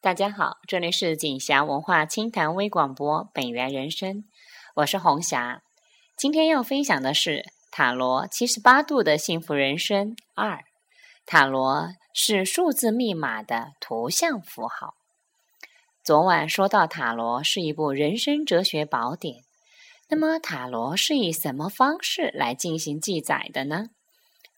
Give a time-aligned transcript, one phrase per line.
[0.00, 4.24] 大家好，这里是锦霞文化清谈微广播，本源人生，
[4.76, 5.62] 我是红霞。
[6.16, 10.64] 今天要分享的是塔罗七十八度的幸福人生二。
[11.26, 14.94] 塔罗是数字密码的图像符号。
[16.02, 19.44] 昨晚说到塔罗是一部人生哲学宝典，
[20.08, 23.90] 那么塔罗是以什么方式来进行记载的呢？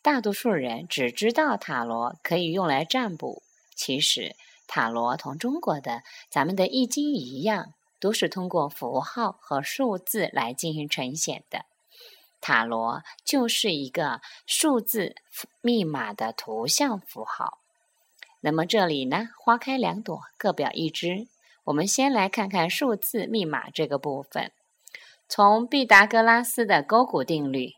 [0.00, 3.41] 大多数人只知道塔罗可以用来占卜，
[3.74, 4.36] 其实。
[4.68, 11.66] 塔罗同中国的咱们的易经一样，都是通过符号和数字来进行呈现的。
[12.40, 15.14] 塔罗就是一个数字
[15.60, 17.58] 密码的图像符号。
[18.40, 21.28] 那么这里呢，花开两朵，各表一枝。
[21.64, 24.52] 我们先来看看数字密码这个部分。
[25.28, 27.74] 从毕达哥拉斯的勾股定律，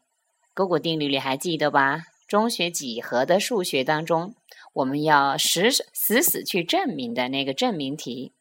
[0.55, 2.05] 勾股定律你还记得吧？
[2.27, 4.35] 中学几何的数学当中。
[4.75, 8.33] 我们要死死死去证明的那个证明题，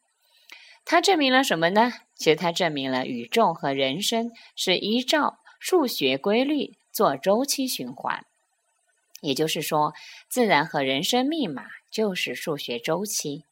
[0.84, 1.92] 它证明了什么呢？
[2.16, 8.24] 其实它证明了宇宙和人生是依照数学规律做周期循环，
[9.20, 9.94] 也就是说，
[10.28, 13.44] 自然和人生密码就是数学周期。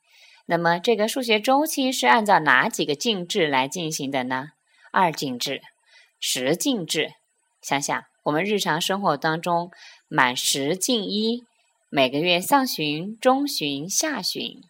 [0.46, 4.48] 那么，这个数学周期是按照哪几个进制来进行的呢？
[4.90, 5.62] 二进制、
[6.18, 7.12] 十进制。
[7.62, 9.72] 想想我们日常生活当中，
[10.06, 11.44] 满十进一。
[11.88, 14.62] 每个月上旬、中旬、下旬，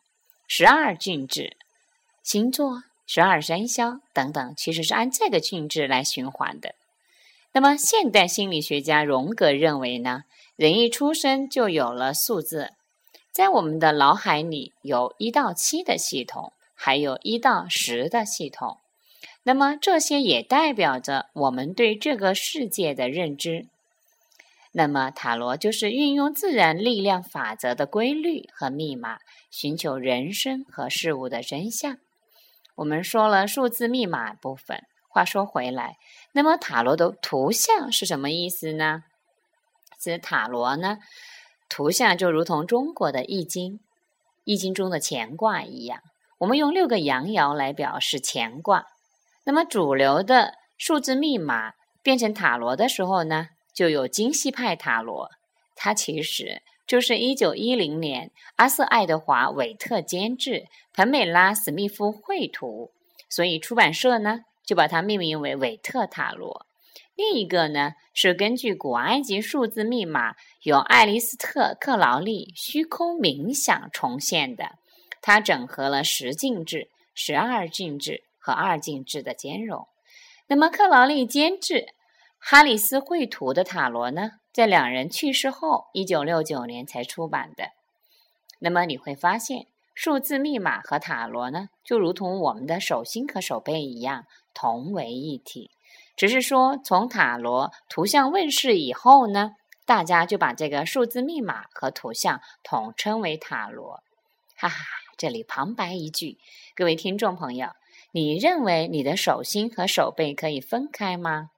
[0.49, 1.59] 十二进制，
[2.23, 6.75] 星座、十二生肖等等，其实是按这个进制来循环的。
[7.53, 10.25] 那么，现代心理学家荣格认为呢，
[10.57, 12.73] 人一出生就有了数字，
[13.31, 18.79] 在我们的脑海里有一到七的系统，还有一到十的系统。
[19.45, 23.67] 那么，这些也代表着我们对这个世界的认知。
[24.71, 29.19] 那么，塔罗就是运用自然力量法则的规律和密码，
[29.51, 31.99] 寻求人生和事物的真相。
[32.77, 34.85] 我们说了数字密码部分。
[35.09, 35.99] 话说回来，
[36.33, 39.03] 那么塔罗的图像是什么意思呢？
[40.01, 41.01] 指塔罗呢，
[41.69, 43.79] 图像就如同中国的易经，
[44.45, 46.01] 易经中的乾卦一样。
[46.39, 48.87] 我们用六个阳爻来表示乾卦。
[49.45, 51.73] 那么主流的数字密码
[52.03, 53.49] 变成塔罗的时候呢？
[53.75, 55.31] 就有精细派塔罗，
[55.75, 62.93] 它其实就是一九一零年阿瑟·爱德华·韦特监制，彭美拉·史密夫绘图，
[63.31, 66.67] 所以出版社呢就把它命名为韦特塔罗。
[67.15, 74.73] 另一个呢是根据古埃及数字密码，由爱丽斯特·克劳利虚空冥想重现的，
[75.23, 79.87] 它整合了十进制、十二进制和二进制的兼容。
[80.49, 81.95] 那么克劳利监制。
[82.45, 87.69] 哈里斯绘图的塔罗呢，在两人去世后，一九六九年才出版的。
[88.59, 95.71] 那么你会发现，数字密码和塔罗呢，就如同我们的手心和手背一样，同为一体。
[96.17, 99.55] 只是说，从塔罗图像问世以后呢，
[99.87, 104.03] 大家就把这个数字密码和图像统称为塔罗。
[104.57, 104.85] 哈哈，
[105.17, 106.39] 这里旁白一句，
[106.75, 107.69] 各位听众朋友，
[108.15, 111.51] 你认为你的手心和手背可以分开吗？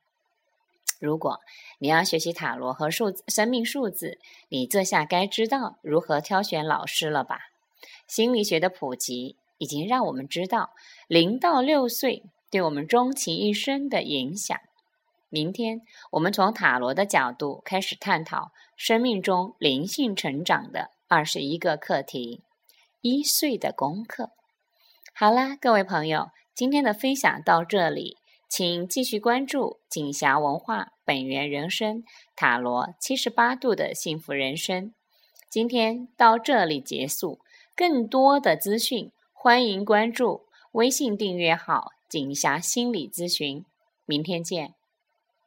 [1.01, 1.41] 如果
[1.81, 7.41] 你要学习塔罗和数字生命数字，你这下该知道如何挑选老师了吧？
[8.07, 10.71] 心理学的普及已经让我们知道
[11.09, 14.57] 零到六岁对我们终其一生的影响。
[15.29, 15.81] 明天
[16.13, 22.43] 我们从塔罗的角度开始探讨生命中灵性成长的二十一个课题。
[23.01, 24.31] 一岁的功课。
[25.13, 28.17] 好啦，各位朋友，今天的分享到这里。
[28.47, 32.05] 请继续关注锦霞文化本源人生
[32.37, 34.95] 塔罗七十八度的幸福人生。
[35.51, 37.41] 今天到这里结束，
[37.75, 43.65] 更多的资讯欢迎关注微信订阅号“锦霞心理咨询”。
[44.07, 44.75] 明天见。